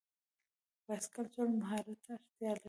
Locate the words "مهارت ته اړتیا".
1.61-2.49